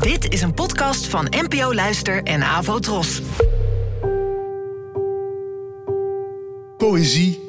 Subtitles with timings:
[0.00, 3.22] Dit is een podcast van NPO Luister en Avo Tros.
[6.76, 7.40] Poëzie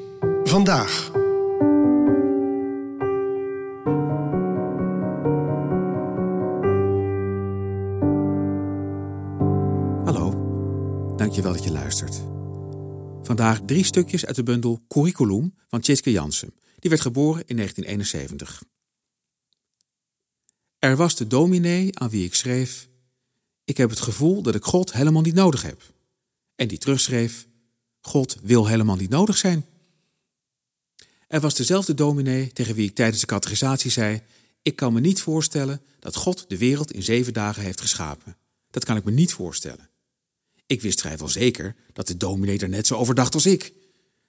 [0.43, 1.11] vandaag.
[10.05, 10.33] Hallo,
[11.17, 12.21] dankjewel dat je luistert.
[13.21, 16.53] Vandaag drie stukjes uit de bundel Curriculum van Tjitske Jansen.
[16.79, 18.72] Die werd geboren in 1971.
[20.83, 22.87] Er was de dominee aan wie ik schreef:
[23.63, 25.93] Ik heb het gevoel dat ik God helemaal niet nodig heb.
[26.55, 27.47] En die terugschreef:
[28.01, 29.65] God wil helemaal niet nodig zijn.
[31.27, 34.21] Er was dezelfde dominee tegen wie ik tijdens de catechisatie zei:
[34.61, 38.37] Ik kan me niet voorstellen dat God de wereld in zeven dagen heeft geschapen.
[38.69, 39.89] Dat kan ik me niet voorstellen.
[40.65, 43.73] Ik wist vrijwel zeker dat de dominee er net zo over dacht als ik.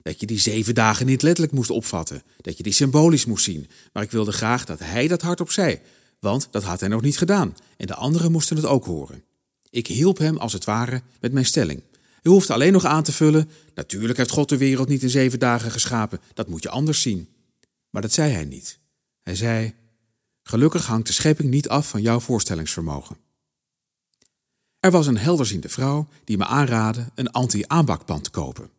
[0.03, 3.71] Dat je die zeven dagen niet letterlijk moest opvatten, dat je die symbolisch moest zien.
[3.93, 5.81] Maar ik wilde graag dat hij dat hardop zei,
[6.25, 9.25] want dat had hij nog niet gedaan en de anderen moesten het ook horen.
[9.71, 11.83] Ik hielp hem als het ware met mijn stelling.
[12.23, 15.39] U hoeft alleen nog aan te vullen: natuurlijk heeft God de wereld niet in zeven
[15.39, 17.29] dagen geschapen, dat moet je anders zien.
[17.91, 18.79] Maar dat zei hij niet.
[19.23, 19.75] Hij zei:
[20.43, 23.17] Gelukkig hangt de schepping niet af van jouw voorstellingsvermogen.
[24.81, 28.71] Er was een helderziende vrouw die me aanraadde een anti-aanbakpan te kopen.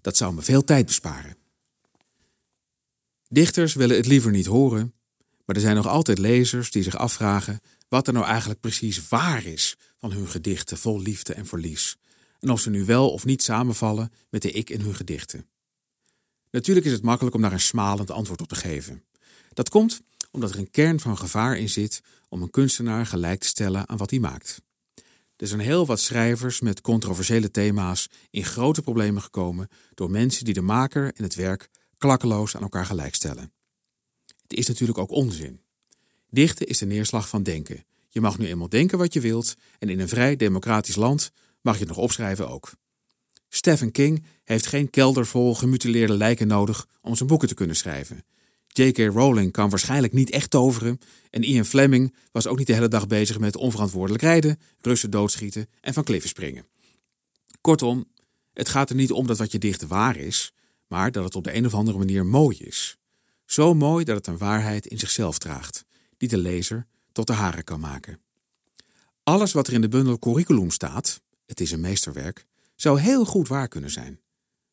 [0.00, 1.36] Dat zou me veel tijd besparen.
[3.28, 4.94] Dichters willen het liever niet horen,
[5.44, 9.44] maar er zijn nog altijd lezers die zich afvragen wat er nou eigenlijk precies waar
[9.44, 11.96] is van hun gedichten vol liefde en verlies,
[12.40, 15.46] en of ze nu wel of niet samenvallen met de ik in hun gedichten.
[16.50, 19.04] Natuurlijk is het makkelijk om daar een smalend antwoord op te geven.
[19.52, 23.46] Dat komt omdat er een kern van gevaar in zit om een kunstenaar gelijk te
[23.46, 24.62] stellen aan wat hij maakt.
[25.36, 30.54] Er zijn heel wat schrijvers met controversiële thema's in grote problemen gekomen door mensen die
[30.54, 33.53] de maker en het werk klakkeloos aan elkaar gelijkstellen.
[34.44, 35.60] Het is natuurlijk ook onzin.
[36.30, 37.84] Dichten is de neerslag van denken.
[38.08, 41.74] Je mag nu eenmaal denken wat je wilt en in een vrij democratisch land mag
[41.74, 42.72] je het nog opschrijven ook.
[43.48, 48.24] Stephen King heeft geen kelder vol gemutileerde lijken nodig om zijn boeken te kunnen schrijven.
[48.66, 48.98] J.K.
[48.98, 50.98] Rowling kan waarschijnlijk niet echt toveren
[51.30, 55.68] en Ian Fleming was ook niet de hele dag bezig met onverantwoordelijk rijden, Russen doodschieten
[55.80, 56.66] en van kliffen springen.
[57.60, 58.04] Kortom,
[58.52, 60.52] het gaat er niet om dat wat je dicht waar is,
[60.86, 62.96] maar dat het op de een of andere manier mooi is.
[63.44, 65.84] Zo mooi dat het een waarheid in zichzelf draagt,
[66.16, 68.20] die de lezer tot de haren kan maken.
[69.22, 73.48] Alles wat er in de bundel curriculum staat, het is een meesterwerk, zou heel goed
[73.48, 74.20] waar kunnen zijn.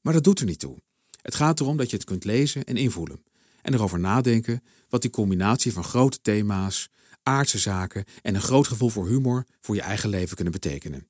[0.01, 0.81] Maar dat doet er niet toe.
[1.21, 3.23] Het gaat erom dat je het kunt lezen en invoelen
[3.61, 6.89] en erover nadenken wat die combinatie van grote thema's,
[7.23, 11.07] aardse zaken en een groot gevoel voor humor voor je eigen leven kunnen betekenen.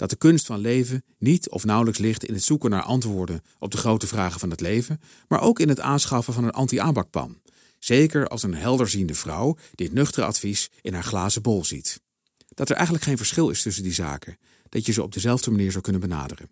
[0.00, 3.70] Dat de kunst van leven niet of nauwelijks ligt in het zoeken naar antwoorden op
[3.70, 7.40] de grote vragen van het leven, maar ook in het aanschaffen van een anti-aanbakpan.
[7.78, 12.00] Zeker als een helderziende vrouw dit nuchtere advies in haar glazen bol ziet.
[12.48, 14.36] Dat er eigenlijk geen verschil is tussen die zaken,
[14.68, 16.50] dat je ze op dezelfde manier zou kunnen benaderen.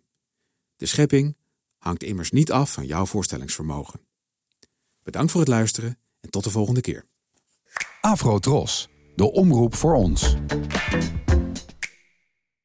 [0.76, 1.36] De schepping
[1.78, 4.00] hangt immers niet af van jouw voorstellingsvermogen.
[5.02, 7.04] Bedankt voor het luisteren en tot de volgende keer.
[8.00, 10.36] Afro Tros, de omroep voor ons.